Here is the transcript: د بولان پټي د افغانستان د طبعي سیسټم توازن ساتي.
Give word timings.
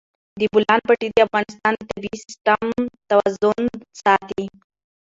د 0.39 0.41
بولان 0.53 0.79
پټي 0.87 1.07
د 1.11 1.17
افغانستان 1.27 1.73
د 1.77 1.81
طبعي 1.89 2.17
سیسټم 2.25 2.71
توازن 3.09 3.61
ساتي. 4.03 4.45